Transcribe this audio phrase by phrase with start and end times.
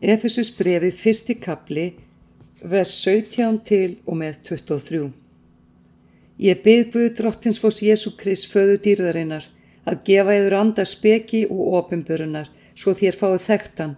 [0.00, 1.82] Efesus brefið fyrsti kapli,
[2.64, 5.00] vers 17 til og með 23.
[6.40, 9.50] Ég bygg Guð drottins fós Jésu Krist föðu dýrðarinnar
[9.84, 13.92] að gefa yfir anda speki og ofinbörunar svo þér fáið þekktan.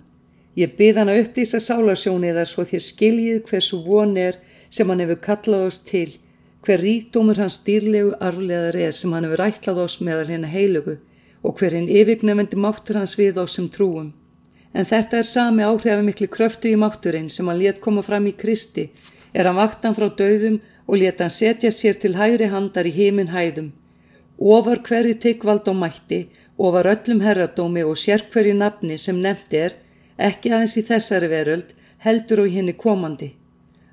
[0.58, 4.40] Ég bygg hann að upplýsa sálarsjóniðar svo þér skiljið hversu von er
[4.74, 6.08] sem hann hefur kallað oss til,
[6.66, 10.96] hver ríkdómur hans dýrlegu arfleðar er sem hann hefur ætlað oss meðal hérna heilugu
[11.46, 14.10] og hverinn yfirgnefendi máttur hans við oss sem trúum.
[14.72, 18.88] En þetta er sami áhrifamikli kröftu í mátturinn sem hann let koma fram í Kristi,
[19.34, 23.32] er hann vaktan frá döðum og let hann setja sér til hægri handar í heiminn
[23.34, 23.72] hæðum.
[24.38, 26.20] Ofar hverju teikvald á mætti,
[26.56, 29.76] ofar öllum herradómi og sérkverju nafni sem nefndi er,
[30.18, 31.68] ekki aðeins í þessari veröld,
[32.04, 33.34] heldur og henni komandi.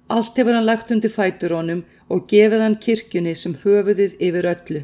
[0.10, 4.82] Allt hefur hann lagt undir fætur honum og gefið hann kirkjunni sem höfuðið yfir öllu.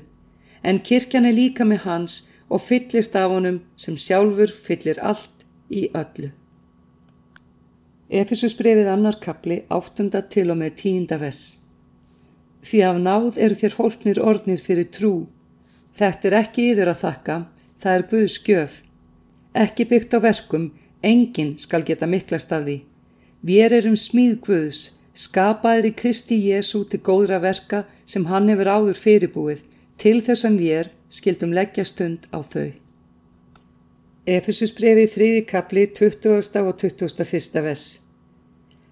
[0.62, 2.20] En kirkjan er líka með hans
[2.50, 5.35] og fyllist af honum sem sjálfur fyllir allt
[5.70, 6.32] í öllu.
[8.10, 11.58] Efesus brefið annar kapli, áttunda til og með tíunda vess.
[12.66, 15.14] Því af náð eru þér hólpnir orðnir fyrir trú.
[15.98, 17.38] Þetta er ekki yfir að þakka,
[17.82, 18.82] það er Guðs gjöf.
[19.56, 20.72] Ekki byggt á verkum,
[21.02, 22.78] enginn skal geta miklast af því.
[23.46, 24.82] Við erum smíð Guðs,
[25.14, 29.62] skapaðir í Kristi Jésu til góðra verka sem hann hefur áður fyrirbúið,
[29.98, 32.85] til þess að við skildum leggja stund á þau.
[34.26, 36.32] Efesus brefið þriði kapli 20.
[36.66, 37.60] og 21.
[37.62, 37.82] ves.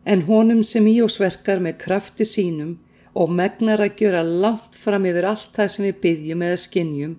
[0.05, 2.75] En honum sem í oss verkar með krafti sínum
[3.17, 7.15] og megnar að gjöra langt fram yfir allt það sem við byggjum eða skinnjum,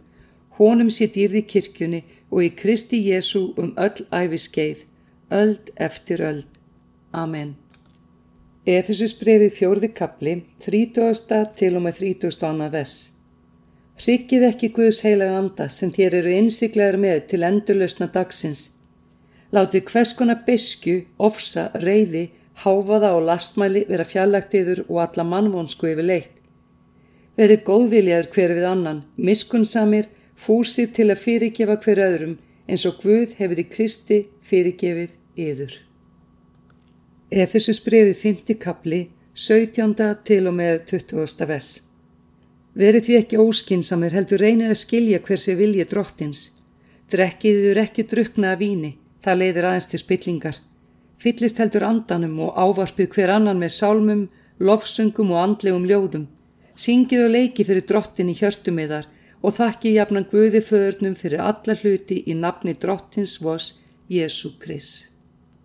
[0.61, 4.87] honum sé dýrði kirkjunni og í Kristi Jésu um öll æfiskeið,
[5.35, 6.47] öld eftir öld.
[7.11, 7.57] Amen.
[8.63, 11.51] Efesus brefið fjórði kapli, 30.
[11.59, 12.71] til og með 32.
[12.79, 12.95] ves.
[14.03, 18.73] Hryggið ekki Guðs heilaga anda sem þér eru innsiklegar með til endurlausna dagsins.
[19.55, 22.25] Látið hverskona besku, ofsa, reyði,
[22.65, 26.43] háfaða og lastmæli vera fjallagtiður og alla mannvonsku yfir leitt.
[27.39, 33.39] Verið góðviljaður hver við annan, miskunnsamir, fúsir til að fyrirgefa hver öðrum eins og Guð
[33.39, 35.79] hefur í Kristi fyrirgefið yður.
[37.31, 38.59] Efesus brefið 5.
[38.59, 39.95] kapli, 17.
[40.27, 41.51] til og með 20.
[41.51, 41.84] vess.
[42.75, 46.41] Verið því ekki óskinsamir heldur reynið að skilja hversi vilji drottins.
[47.11, 48.91] Drekkiður ekki drukna að víni,
[49.23, 50.59] það leiðir aðeins til spillingar.
[51.23, 54.27] Fyllist heldur andanum og ávarpið hver annan með sálmum,
[54.59, 56.27] lofsungum og andlegum ljóðum.
[56.75, 59.07] Syngið og leiki fyrir drottin í hjörtum eðar
[59.45, 63.77] og þakki jafnan Guði föðurnum fyrir alla hluti í nafni drottins vos
[64.11, 65.14] Jésu Krist.